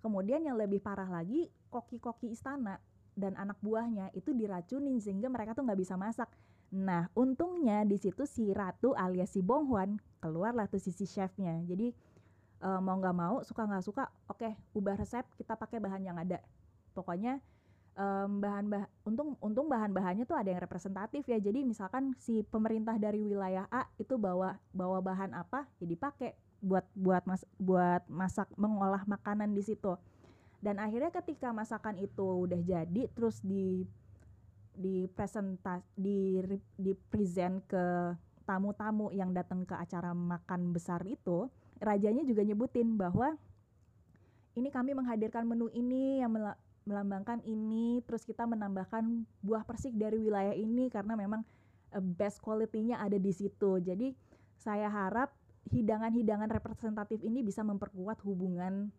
kemudian 0.00 0.42
yang 0.42 0.56
lebih 0.56 0.80
parah 0.80 1.06
lagi 1.06 1.52
koki-koki 1.68 2.32
istana 2.32 2.80
dan 3.12 3.36
anak 3.36 3.60
buahnya 3.60 4.10
itu 4.16 4.32
diracunin 4.32 4.96
sehingga 4.96 5.28
mereka 5.28 5.52
tuh 5.52 5.68
nggak 5.68 5.80
bisa 5.82 6.00
masak. 6.00 6.32
Nah, 6.72 7.12
untungnya 7.12 7.84
di 7.84 8.00
situ 8.00 8.24
si 8.24 8.48
ratu 8.48 8.96
alias 8.96 9.36
si 9.36 9.44
Bonghuan 9.44 10.00
keluarlah 10.24 10.72
tuh 10.72 10.80
sisi 10.80 11.04
chefnya. 11.04 11.60
Jadi 11.68 11.92
uh, 12.64 12.80
mau 12.80 12.96
nggak 12.96 13.16
mau, 13.16 13.44
suka 13.44 13.68
nggak 13.68 13.84
suka, 13.84 14.08
oke 14.32 14.40
okay, 14.40 14.56
ubah 14.72 14.96
resep, 14.96 15.28
kita 15.36 15.52
pakai 15.52 15.84
bahan 15.84 16.00
yang 16.00 16.16
ada. 16.16 16.40
Pokoknya 16.96 17.44
um, 17.96 18.40
bahan 18.40 18.68
bah 18.68 18.84
untung 19.04 19.36
untung 19.40 19.66
bahan-bahannya 19.68 20.24
tuh 20.24 20.36
ada 20.36 20.48
yang 20.52 20.62
representatif 20.62 21.24
ya. 21.28 21.38
Jadi 21.40 21.64
misalkan 21.64 22.16
si 22.20 22.44
pemerintah 22.46 22.96
dari 22.96 23.20
wilayah 23.20 23.68
A 23.68 23.88
itu 24.00 24.16
bawa 24.16 24.56
bawa 24.72 24.98
bahan 25.00 25.36
apa 25.36 25.68
ya 25.80 25.86
dipakai 25.88 26.36
buat 26.62 26.86
buat 26.94 27.26
mas 27.26 27.42
buat 27.58 28.06
masak 28.06 28.48
mengolah 28.54 29.02
makanan 29.04 29.52
di 29.52 29.62
situ. 29.64 29.98
Dan 30.62 30.78
akhirnya 30.78 31.10
ketika 31.10 31.50
masakan 31.50 31.98
itu 31.98 32.46
udah 32.46 32.60
jadi 32.62 33.10
terus 33.10 33.42
di 33.42 33.82
di 34.72 35.04
presentas 35.10 35.84
di 35.98 36.40
di 36.78 36.94
present 37.10 37.60
ke 37.66 38.14
tamu-tamu 38.46 39.12
yang 39.12 39.30
datang 39.34 39.66
ke 39.68 39.74
acara 39.76 40.16
makan 40.16 40.72
besar 40.72 41.02
itu 41.06 41.50
rajanya 41.82 42.22
juga 42.22 42.46
nyebutin 42.46 42.94
bahwa 42.94 43.34
ini 44.54 44.68
kami 44.68 44.92
menghadirkan 44.92 45.44
menu 45.48 45.66
ini 45.72 46.20
yang 46.20 46.32
melambangkan 46.82 47.38
ini 47.46 48.02
terus 48.02 48.26
kita 48.26 48.42
menambahkan 48.44 49.26
buah 49.44 49.62
persik 49.62 49.94
dari 49.94 50.18
wilayah 50.18 50.54
ini 50.54 50.90
karena 50.90 51.14
memang 51.14 51.46
uh, 51.94 52.02
best 52.02 52.42
quality-nya 52.42 52.98
ada 52.98 53.16
di 53.16 53.32
situ. 53.32 53.78
Jadi 53.78 54.14
saya 54.58 54.90
harap 54.90 55.34
hidangan-hidangan 55.70 56.50
representatif 56.50 57.22
ini 57.22 57.42
bisa 57.46 57.62
memperkuat 57.62 58.18
hubungan 58.26 58.90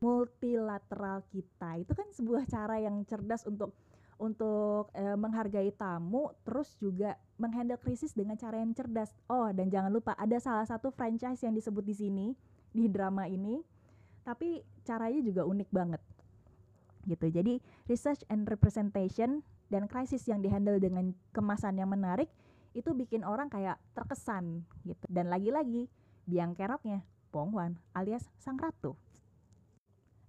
multilateral 0.00 1.22
kita. 1.30 1.78
Itu 1.78 1.92
kan 1.94 2.08
sebuah 2.10 2.48
cara 2.48 2.80
yang 2.82 3.04
cerdas 3.06 3.44
untuk 3.46 3.76
untuk 4.20 4.92
e, 4.92 5.16
menghargai 5.16 5.72
tamu 5.72 6.28
terus 6.44 6.76
juga 6.76 7.16
menghandle 7.40 7.80
krisis 7.80 8.12
dengan 8.12 8.36
cara 8.36 8.60
yang 8.60 8.76
cerdas. 8.76 9.12
Oh, 9.32 9.48
dan 9.48 9.72
jangan 9.72 9.88
lupa 9.88 10.12
ada 10.16 10.36
salah 10.36 10.68
satu 10.68 10.92
franchise 10.92 11.40
yang 11.40 11.56
disebut 11.56 11.84
di 11.84 11.94
sini 11.96 12.26
di 12.72 12.84
drama 12.88 13.24
ini. 13.28 13.64
Tapi 14.20 14.60
caranya 14.84 15.20
juga 15.24 15.48
unik 15.48 15.70
banget 15.72 16.00
gitu. 17.06 17.30
Jadi 17.30 17.62
research 17.86 18.24
and 18.28 18.44
representation 18.48 19.44
dan 19.70 19.86
krisis 19.86 20.26
yang 20.26 20.42
dihandle 20.42 20.76
dengan 20.82 21.14
kemasan 21.30 21.78
yang 21.78 21.88
menarik 21.88 22.28
itu 22.74 22.90
bikin 22.94 23.22
orang 23.22 23.48
kayak 23.50 23.78
terkesan 23.94 24.66
gitu. 24.84 25.04
Dan 25.06 25.30
lagi-lagi 25.30 25.86
biang 26.26 26.54
keroknya 26.54 27.02
Pongwan 27.30 27.78
alias 27.94 28.26
sang 28.42 28.58
ratu. 28.58 28.98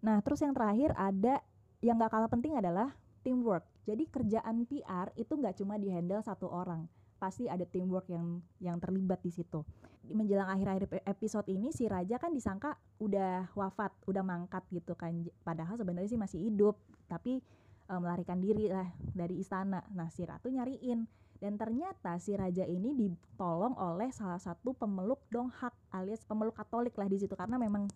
Nah 0.06 0.22
terus 0.22 0.42
yang 0.42 0.54
terakhir 0.54 0.94
ada 0.98 1.42
yang 1.82 1.98
gak 1.98 2.14
kalah 2.14 2.30
penting 2.30 2.54
adalah 2.58 2.94
teamwork. 3.26 3.66
Jadi 3.90 4.06
kerjaan 4.06 4.70
PR 4.70 5.10
itu 5.18 5.34
nggak 5.34 5.58
cuma 5.58 5.82
dihandle 5.82 6.22
satu 6.22 6.46
orang, 6.46 6.86
pasti 7.22 7.46
ada 7.46 7.62
teamwork 7.70 8.10
yang 8.10 8.42
yang 8.58 8.82
terlibat 8.82 9.22
di 9.22 9.30
situ 9.30 9.62
menjelang 10.10 10.50
akhir-akhir 10.50 11.06
episode 11.06 11.48
ini 11.48 11.70
si 11.70 11.86
raja 11.86 12.18
kan 12.18 12.34
disangka 12.34 12.74
udah 12.98 13.54
wafat, 13.54 13.94
udah 14.10 14.26
mangkat 14.26 14.66
gitu 14.74 14.98
kan. 14.98 15.14
Padahal 15.46 15.78
sebenarnya 15.78 16.10
sih 16.10 16.20
masih 16.20 16.40
hidup, 16.52 16.82
tapi 17.06 17.40
e, 17.88 17.94
melarikan 17.94 18.42
diri 18.42 18.70
lah 18.74 18.90
dari 19.14 19.40
istana. 19.40 19.86
Nah, 19.94 20.10
si 20.10 20.26
ratu 20.26 20.50
nyariin 20.50 21.06
dan 21.42 21.58
ternyata 21.58 22.18
si 22.22 22.38
raja 22.38 22.66
ini 22.66 22.94
ditolong 22.94 23.74
oleh 23.78 24.14
salah 24.14 24.38
satu 24.38 24.78
pemeluk 24.78 25.26
donghak 25.34 25.74
alias 25.90 26.22
pemeluk 26.22 26.54
Katolik 26.54 26.94
lah 26.94 27.10
di 27.10 27.18
situ 27.18 27.34
karena 27.34 27.58
memang 27.58 27.90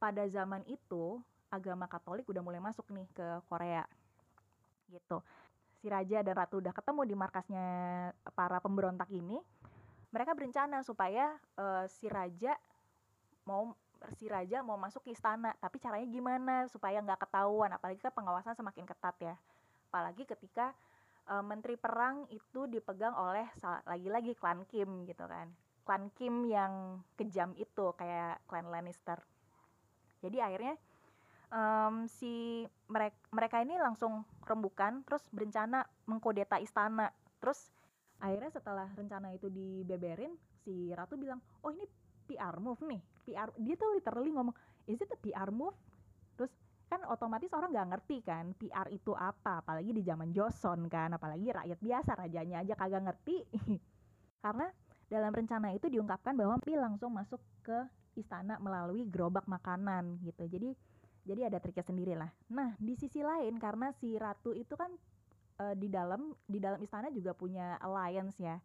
pada 0.00 0.24
zaman 0.32 0.64
itu 0.64 1.20
agama 1.52 1.84
Katolik 1.88 2.24
udah 2.24 2.40
mulai 2.40 2.60
masuk 2.60 2.88
nih 2.92 3.04
ke 3.12 3.26
Korea 3.52 3.84
gitu. 4.88 5.20
Si 5.76 5.86
raja 5.92 6.24
dan 6.24 6.34
ratu 6.34 6.58
udah 6.58 6.72
ketemu 6.72 7.00
di 7.04 7.14
markasnya 7.14 7.68
para 8.32 8.58
pemberontak 8.58 9.12
ini 9.12 9.38
mereka 10.16 10.32
berencana 10.32 10.80
supaya 10.80 11.36
uh, 11.60 11.84
si 11.90 12.08
raja 12.08 12.56
mau 13.44 13.76
si 14.16 14.30
raja 14.30 14.64
mau 14.64 14.80
masuk 14.80 15.04
ke 15.04 15.10
istana. 15.12 15.52
Tapi 15.60 15.76
caranya 15.76 16.08
gimana 16.08 16.54
supaya 16.72 17.04
nggak 17.04 17.28
ketahuan? 17.28 17.68
Apalagi 17.76 18.00
kan 18.00 18.12
pengawasan 18.14 18.56
semakin 18.56 18.88
ketat 18.88 19.16
ya. 19.20 19.34
Apalagi 19.92 20.24
ketika 20.24 20.72
uh, 21.28 21.44
menteri 21.44 21.76
perang 21.76 22.24
itu 22.32 22.64
dipegang 22.70 23.12
oleh 23.12 23.44
lagi-lagi 23.84 24.32
klan 24.38 24.64
Kim 24.70 25.04
gitu 25.04 25.28
kan. 25.28 25.52
Klan 25.86 26.10
Kim 26.16 26.48
yang 26.48 27.04
kejam 27.14 27.54
itu 27.54 27.92
kayak 27.94 28.42
klan 28.48 28.72
Lannister. 28.72 29.20
Jadi 30.24 30.40
akhirnya 30.40 30.74
um, 31.50 32.06
si 32.10 32.64
mereka 32.90 33.18
mereka 33.30 33.56
ini 33.62 33.78
langsung 33.78 34.26
rembukan 34.46 35.02
terus 35.06 35.22
berencana 35.30 35.86
mengkodeta 36.08 36.58
istana. 36.58 37.10
Terus 37.38 37.70
akhirnya 38.18 38.50
setelah 38.50 38.88
rencana 38.96 39.34
itu 39.36 39.52
dibeberin 39.52 40.32
si 40.64 40.90
ratu 40.96 41.20
bilang 41.20 41.38
oh 41.62 41.70
ini 41.70 41.84
PR 42.26 42.58
move 42.58 42.82
nih. 42.86 43.02
PR 43.26 43.50
dia 43.58 43.74
tuh 43.78 43.90
literally 43.94 44.32
ngomong 44.34 44.54
is 44.86 44.98
it 45.02 45.10
a 45.10 45.18
PR 45.18 45.50
move 45.50 45.74
terus 46.38 46.52
kan 46.86 47.02
otomatis 47.10 47.50
orang 47.50 47.74
nggak 47.74 47.90
ngerti 47.98 48.22
kan 48.22 48.54
PR 48.54 48.86
itu 48.94 49.10
apa 49.18 49.58
apalagi 49.58 49.90
di 49.90 50.06
zaman 50.06 50.30
Joseon 50.30 50.86
kan 50.86 51.10
apalagi 51.18 51.50
rakyat 51.50 51.78
biasa 51.82 52.10
rajanya 52.14 52.62
aja 52.62 52.74
kagak 52.78 53.02
ngerti. 53.10 53.38
Karena 54.44 54.70
dalam 55.06 55.30
rencana 55.30 55.70
itu 55.74 55.86
diungkapkan 55.86 56.34
bahwa 56.34 56.58
Pi 56.58 56.74
langsung 56.74 57.14
masuk 57.14 57.38
ke 57.62 57.86
istana 58.18 58.58
melalui 58.58 59.06
gerobak 59.06 59.46
makanan 59.46 60.18
gitu. 60.24 60.46
Jadi 60.50 60.70
jadi 61.26 61.50
ada 61.50 61.58
triknya 61.58 61.84
sendiri 61.84 62.14
lah 62.14 62.30
nah 62.48 62.72
di 62.78 62.94
sisi 62.94 63.20
lain 63.20 63.58
karena 63.58 63.90
si 63.98 64.14
ratu 64.14 64.54
itu 64.54 64.78
kan 64.78 64.88
uh, 65.60 65.74
di 65.74 65.90
dalam 65.90 66.32
di 66.46 66.62
dalam 66.62 66.78
istana 66.78 67.10
juga 67.10 67.34
punya 67.34 67.76
alliance 67.82 68.38
ya 68.38 68.56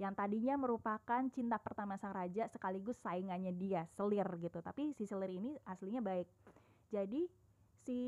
yang 0.00 0.16
tadinya 0.16 0.56
merupakan 0.56 1.20
cinta 1.28 1.60
pertama 1.60 2.00
sang 2.00 2.16
raja 2.16 2.48
sekaligus 2.48 2.96
saingannya 3.04 3.52
dia 3.52 3.84
selir 3.92 4.24
gitu. 4.40 4.64
Tapi 4.64 4.96
si 4.96 5.04
selir 5.04 5.28
ini 5.28 5.52
aslinya 5.68 6.00
baik. 6.00 6.24
Jadi 6.88 7.28
si 7.84 8.00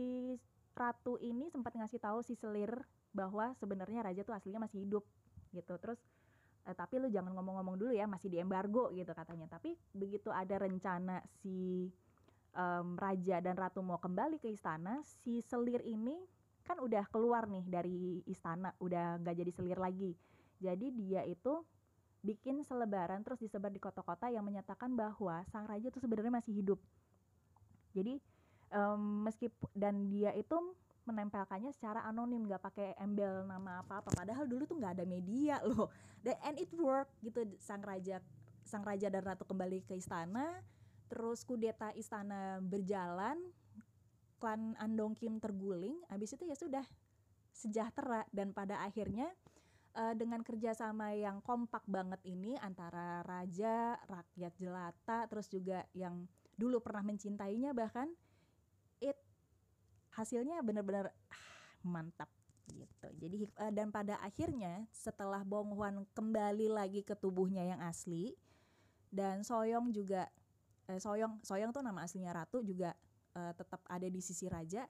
ratu 0.73 1.21
ini 1.21 1.53
sempat 1.53 1.77
ngasih 1.77 2.01
tahu 2.01 2.25
si 2.25 2.33
selir 2.33 2.73
bahwa 3.13 3.53
sebenarnya 3.61 4.09
raja 4.09 4.25
tuh 4.25 4.33
aslinya 4.33 4.65
masih 4.65 4.89
hidup 4.89 5.05
gitu. 5.53 5.77
Terus 5.77 6.01
eh, 6.65 6.73
tapi 6.73 6.97
lu 6.97 7.13
jangan 7.13 7.37
ngomong-ngomong 7.37 7.77
dulu 7.77 7.93
ya 7.93 8.09
masih 8.09 8.33
di 8.33 8.41
embargo 8.41 8.89
gitu 8.97 9.13
katanya. 9.13 9.53
Tapi 9.53 9.77
begitu 9.93 10.33
ada 10.33 10.57
rencana 10.57 11.21
si 11.45 11.93
um, 12.57 12.97
raja 12.97 13.41
dan 13.41 13.57
ratu 13.57 13.81
mau 13.81 14.01
kembali 14.01 14.41
ke 14.41 14.49
istana 14.53 15.01
si 15.25 15.41
selir 15.45 15.81
ini 15.85 16.17
kan 16.63 16.79
udah 16.79 17.05
keluar 17.11 17.51
nih 17.51 17.67
dari 17.67 18.23
istana, 18.31 18.71
udah 18.79 19.19
nggak 19.19 19.35
jadi 19.35 19.51
selir 19.53 19.79
lagi. 19.83 20.15
Jadi 20.63 20.95
dia 20.95 21.27
itu 21.27 21.67
bikin 22.23 22.63
selebaran 22.63 23.27
terus 23.27 23.43
disebar 23.43 23.75
di 23.75 23.83
kota-kota 23.83 24.31
yang 24.31 24.47
menyatakan 24.47 24.95
bahwa 24.95 25.43
sang 25.51 25.67
raja 25.67 25.91
itu 25.91 25.99
sebenarnya 25.99 26.31
masih 26.31 26.55
hidup. 26.55 26.79
Jadi 27.93 28.23
um, 28.71 29.27
meskipun 29.27 29.69
dan 29.75 30.07
dia 30.07 30.31
itu 30.39 30.55
menempelkannya 31.03 31.75
secara 31.75 32.07
anonim 32.07 32.47
nggak 32.47 32.63
pakai 32.63 32.95
embel 33.03 33.43
nama 33.43 33.83
apa 33.83 33.99
apa 33.99 34.11
padahal 34.15 34.47
dulu 34.47 34.71
tuh 34.71 34.79
nggak 34.79 35.03
ada 35.03 35.05
media 35.07 35.59
loh 35.67 35.91
dan 36.23 36.39
and 36.47 36.63
it 36.63 36.71
work 36.79 37.11
gitu 37.27 37.43
sang 37.59 37.83
raja 37.83 38.23
sang 38.63 38.87
raja 38.87 39.11
dan 39.11 39.27
ratu 39.27 39.43
kembali 39.43 39.83
ke 39.83 39.99
istana 39.99 40.63
terus 41.13 41.45
kudeta 41.45 41.93
istana 41.93 42.57
berjalan 42.65 43.37
klan 44.41 44.73
Andong 44.81 45.13
Kim 45.13 45.37
terguling 45.37 46.01
habis 46.09 46.33
itu 46.33 46.49
ya 46.49 46.57
sudah 46.57 46.89
sejahtera. 47.53 48.25
Dan 48.33 48.57
pada 48.57 48.81
akhirnya 48.81 49.29
uh, 49.93 50.17
dengan 50.17 50.41
kerjasama 50.41 51.13
yang 51.13 51.45
kompak 51.45 51.85
banget 51.85 52.25
ini 52.25 52.57
antara 52.65 53.21
raja 53.29 54.01
rakyat 54.09 54.57
jelata 54.57 55.29
terus 55.29 55.53
juga 55.53 55.85
yang 55.93 56.25
dulu 56.57 56.81
pernah 56.81 57.05
mencintainya 57.05 57.77
bahkan 57.77 58.09
it 59.05 59.21
hasilnya 60.17 60.65
benar-benar 60.65 61.13
ah, 61.29 61.45
mantap 61.85 62.33
gitu. 62.73 63.09
Jadi 63.21 63.37
uh, 63.61 63.69
dan 63.69 63.93
pada 63.93 64.17
akhirnya 64.25 64.89
setelah 64.89 65.45
Bong 65.45 65.77
Hwan 65.77 66.09
kembali 66.17 66.73
lagi 66.73 67.05
ke 67.05 67.13
tubuhnya 67.13 67.69
yang 67.69 67.85
asli 67.85 68.33
dan 69.13 69.45
Soyong 69.45 69.93
juga 69.93 70.33
eh, 70.93 71.01
Soyong. 71.01 71.41
Soyong 71.41 71.73
tuh 71.73 71.81
nama 71.81 72.05
aslinya 72.05 72.33
Ratu 72.37 72.61
juga 72.61 72.93
uh, 73.37 73.53
tetap 73.57 73.81
ada 73.89 74.09
di 74.09 74.21
sisi 74.21 74.47
raja. 74.47 74.85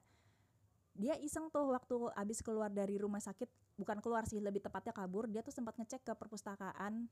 Dia 0.93 1.17
iseng 1.17 1.49
tuh 1.49 1.73
waktu 1.73 1.95
abis 2.13 2.45
keluar 2.45 2.69
dari 2.69 3.01
rumah 3.01 3.23
sakit 3.23 3.79
bukan 3.79 3.97
keluar 4.03 4.29
sih 4.29 4.37
lebih 4.37 4.61
tepatnya 4.61 4.93
kabur 4.93 5.25
dia 5.25 5.41
tuh 5.41 5.55
sempat 5.55 5.73
ngecek 5.79 6.05
ke 6.05 6.13
perpustakaan. 6.13 7.09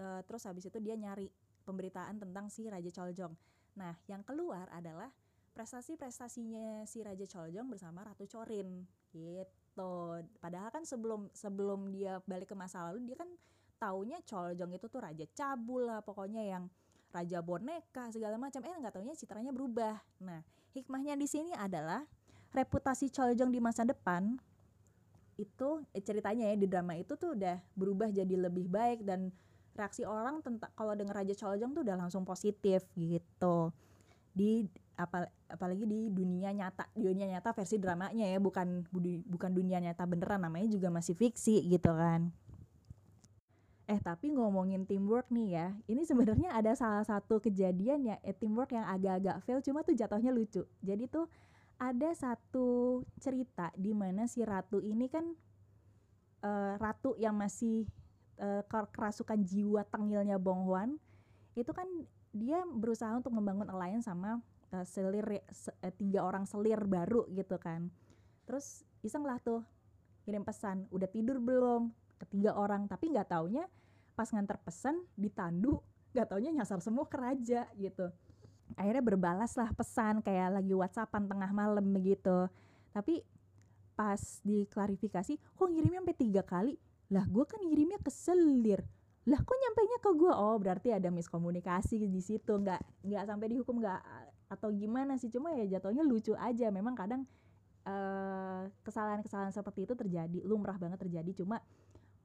Uh, 0.00 0.20
terus 0.26 0.48
habis 0.48 0.66
itu 0.66 0.78
dia 0.80 0.96
nyari 0.96 1.28
pemberitaan 1.62 2.18
tentang 2.18 2.50
si 2.50 2.66
Raja 2.66 2.90
Choljong. 2.90 3.34
Nah 3.78 3.94
yang 4.10 4.26
keluar 4.26 4.66
adalah 4.74 5.12
prestasi-prestasinya 5.52 6.88
si 6.88 7.04
Raja 7.04 7.28
Choljong 7.28 7.68
bersama 7.68 8.02
Ratu 8.02 8.26
Chorin. 8.26 8.88
Gitu. 9.12 9.94
Padahal 10.40 10.72
kan 10.72 10.82
sebelum 10.82 11.28
sebelum 11.36 11.92
dia 11.92 12.18
balik 12.24 12.50
ke 12.50 12.56
masa 12.56 12.88
lalu 12.90 13.12
dia 13.12 13.16
kan 13.20 13.28
taunya 13.82 14.18
Choljong 14.22 14.78
itu 14.78 14.86
tuh 14.86 15.02
raja 15.02 15.26
cabul 15.34 15.90
lah 15.90 16.06
pokoknya 16.06 16.42
yang 16.46 16.70
raja 17.12 17.38
boneka 17.44 18.08
segala 18.10 18.40
macam. 18.40 18.64
Eh 18.64 18.72
nggak 18.72 18.92
taunya 18.96 19.14
citranya 19.14 19.52
berubah. 19.52 20.00
Nah 20.24 20.40
hikmahnya 20.72 21.14
di 21.14 21.28
sini 21.28 21.52
adalah 21.52 22.02
reputasi 22.52 23.12
Choljong 23.12 23.52
di 23.52 23.60
masa 23.60 23.84
depan 23.84 24.36
itu 25.40 25.80
eh, 25.96 26.04
ceritanya 26.04 26.52
ya 26.52 26.56
di 26.56 26.68
drama 26.68 26.92
itu 26.96 27.16
tuh 27.16 27.32
udah 27.32 27.56
berubah 27.72 28.12
jadi 28.12 28.36
lebih 28.36 28.68
baik 28.68 29.04
dan 29.04 29.32
reaksi 29.72 30.04
orang 30.04 30.44
tentang 30.44 30.68
kalau 30.76 30.92
denger 30.92 31.16
Raja 31.16 31.34
Choljong 31.36 31.72
tuh 31.72 31.82
udah 31.84 31.96
langsung 31.96 32.24
positif 32.28 32.84
gitu. 32.96 33.72
Di 34.32 34.68
apa 34.96 35.28
apalagi 35.48 35.88
di 35.88 36.12
dunia 36.12 36.52
nyata 36.52 36.88
dunia 36.92 37.24
nyata 37.24 37.56
versi 37.56 37.80
dramanya 37.80 38.28
ya 38.28 38.36
bukan 38.36 38.84
bukan 39.24 39.50
dunia 39.52 39.80
nyata 39.80 40.04
beneran 40.04 40.44
namanya 40.44 40.68
juga 40.68 40.92
masih 40.92 41.16
fiksi 41.16 41.64
gitu 41.64 41.96
kan 41.96 42.28
Eh 43.92 44.00
tapi 44.00 44.32
ngomongin 44.32 44.88
teamwork 44.88 45.28
nih 45.28 45.48
ya, 45.52 45.66
ini 45.84 46.08
sebenarnya 46.08 46.56
ada 46.56 46.72
salah 46.72 47.04
satu 47.04 47.44
kejadian 47.44 48.08
ya 48.08 48.16
eh, 48.24 48.32
teamwork 48.32 48.72
yang 48.72 48.88
agak-agak 48.88 49.44
fail, 49.44 49.60
cuma 49.60 49.84
tuh 49.84 49.92
jatuhnya 49.92 50.32
lucu. 50.32 50.64
Jadi 50.80 51.12
tuh 51.12 51.28
ada 51.76 52.08
satu 52.16 53.04
cerita 53.20 53.68
di 53.76 53.92
mana 53.92 54.24
si 54.24 54.40
ratu 54.48 54.80
ini 54.80 55.12
kan 55.12 55.28
uh, 56.40 56.80
ratu 56.80 57.20
yang 57.20 57.36
masih 57.36 57.84
uh, 58.40 58.64
kerasukan 58.64 59.44
jiwa 59.44 59.84
tengilnya 59.84 60.40
Bong 60.40 60.64
Hwan, 60.64 60.96
itu 61.52 61.68
kan 61.76 61.84
dia 62.32 62.64
berusaha 62.64 63.12
untuk 63.12 63.36
membangun 63.36 63.68
alliance 63.68 64.08
sama 64.08 64.40
uh, 64.72 64.86
selir 64.88 65.44
uh, 65.44 65.92
tiga 66.00 66.24
orang 66.24 66.48
selir 66.48 66.80
baru 66.88 67.28
gitu 67.28 67.60
kan. 67.60 67.92
Terus 68.48 68.88
iseng 69.04 69.28
lah 69.28 69.36
tuh 69.36 69.60
kirim 70.24 70.48
pesan, 70.48 70.88
udah 70.88 71.12
tidur 71.12 71.44
belum? 71.44 71.92
ketiga 72.22 72.54
orang 72.54 72.86
tapi 72.86 73.10
nggak 73.10 73.34
taunya 73.34 73.66
pas 74.12 74.28
nganter 74.28 74.60
pesan 74.60 75.00
ditandu 75.16 75.80
nggak 76.12 76.28
taunya 76.28 76.52
nyasar 76.52 76.80
semua 76.84 77.08
ke 77.08 77.16
raja 77.16 77.64
gitu. 77.76 78.12
Akhirnya 78.76 79.04
berbalas 79.04 79.56
lah 79.56 79.72
pesan 79.72 80.20
kayak 80.24 80.60
lagi 80.60 80.72
whatsappan 80.72 81.28
tengah 81.28 81.50
malam 81.52 81.84
begitu 81.92 82.48
tapi 82.92 83.24
pas 83.96 84.20
diklarifikasi 84.44 85.40
kok 85.40 85.68
ngirimnya 85.68 86.04
sampai 86.04 86.16
tiga 86.16 86.42
kali? 86.44 86.76
Lah 87.12 87.24
gue 87.28 87.44
kan 87.44 87.60
ngirimnya 87.60 88.00
ke 88.00 88.12
selir. 88.12 88.80
Lah 89.28 89.40
kok 89.40 89.56
nyampainya 89.56 89.98
ke 90.00 90.10
gue 90.16 90.32
oh 90.32 90.56
berarti 90.60 90.88
ada 90.92 91.08
miskomunikasi 91.08 92.00
di 92.00 92.20
situ. 92.20 92.52
Nggak 92.52 92.80
nggak 93.04 93.24
sampai 93.24 93.46
dihukum 93.48 93.80
nggak 93.80 94.00
atau 94.52 94.68
gimana 94.72 95.16
sih? 95.16 95.32
Cuma 95.32 95.56
ya 95.56 95.64
jatuhnya 95.76 96.04
lucu 96.04 96.36
aja. 96.36 96.68
Memang 96.68 96.92
kadang 96.92 97.24
kesalahan 97.82 98.68
eh, 98.68 98.84
kesalahan-kesalahan 98.84 99.52
seperti 99.52 99.80
itu 99.88 99.94
terjadi 99.96 100.38
lumrah 100.44 100.76
banget 100.76 101.00
terjadi. 101.00 101.44
Cuma 101.44 101.60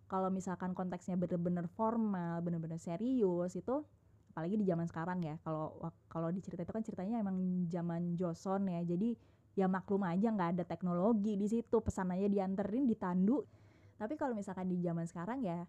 kalau 0.08 0.32
misalkan 0.32 0.72
konteksnya 0.72 1.20
bener-bener 1.20 1.68
formal 1.76 2.40
bener-bener 2.44 2.80
serius 2.80 3.56
itu 3.56 3.84
apalagi 4.32 4.56
di 4.60 4.66
zaman 4.68 4.86
sekarang 4.88 5.20
ya 5.24 5.36
kalau 5.44 5.78
kalau 6.08 6.30
di 6.32 6.40
cerita 6.40 6.64
itu 6.64 6.74
kan 6.74 6.84
ceritanya 6.86 7.20
emang 7.20 7.68
zaman 7.68 8.16
Joseon 8.16 8.70
ya 8.70 8.82
jadi 8.86 9.18
ya 9.58 9.66
maklum 9.66 10.06
aja 10.06 10.30
nggak 10.30 10.50
ada 10.54 10.64
teknologi 10.70 11.34
di 11.34 11.50
situ 11.50 11.82
pesan 11.82 12.14
aja 12.14 12.30
dianterin 12.30 12.86
ditandu. 12.86 13.42
Tapi 13.98 14.14
kalau 14.14 14.38
misalkan 14.38 14.70
di 14.70 14.78
zaman 14.86 15.10
sekarang 15.10 15.42
ya 15.42 15.66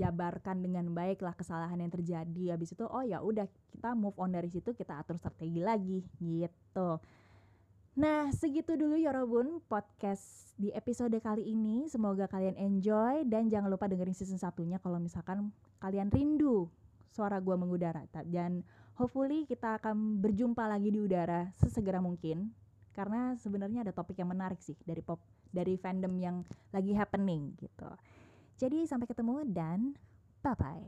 jabarkan 0.00 0.64
dengan 0.64 0.88
baik 0.94 1.20
lah 1.20 1.36
kesalahan 1.36 1.76
yang 1.76 1.92
terjadi 1.92 2.56
habis 2.56 2.72
itu 2.72 2.86
oh 2.86 3.02
ya 3.04 3.20
udah 3.20 3.44
kita 3.74 3.92
move 3.98 4.16
on 4.16 4.32
dari 4.32 4.48
situ 4.48 4.72
kita 4.72 4.96
atur 5.02 5.18
strategi 5.18 5.60
lagi 5.60 6.00
gitu 6.22 7.02
Nah, 7.98 8.30
segitu 8.30 8.78
dulu 8.78 8.94
Yorobun 8.94 9.58
podcast 9.66 10.54
di 10.54 10.70
episode 10.70 11.18
kali 11.18 11.42
ini. 11.42 11.90
Semoga 11.90 12.30
kalian 12.30 12.54
enjoy 12.54 13.26
dan 13.26 13.50
jangan 13.50 13.66
lupa 13.66 13.90
dengerin 13.90 14.14
season 14.14 14.38
satunya 14.38 14.78
kalau 14.78 15.02
misalkan 15.02 15.50
kalian 15.82 16.06
rindu 16.06 16.70
suara 17.10 17.42
gua 17.42 17.58
mengudara. 17.58 18.06
Dan 18.22 18.62
hopefully 18.94 19.42
kita 19.42 19.82
akan 19.82 20.22
berjumpa 20.22 20.70
lagi 20.70 20.94
di 20.94 21.02
udara 21.02 21.50
sesegera 21.58 21.98
mungkin 21.98 22.54
karena 22.94 23.34
sebenarnya 23.34 23.82
ada 23.82 23.90
topik 23.90 24.22
yang 24.22 24.30
menarik 24.30 24.62
sih 24.62 24.78
dari 24.86 25.02
pop 25.02 25.18
dari 25.50 25.74
fandom 25.74 26.14
yang 26.14 26.46
lagi 26.70 26.94
happening 26.94 27.58
gitu. 27.58 27.90
Jadi 28.54 28.86
sampai 28.86 29.10
ketemu 29.10 29.42
dan 29.50 29.98
bye 30.46 30.54
bye. 30.54 30.78